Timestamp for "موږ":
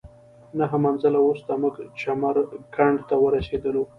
1.61-1.75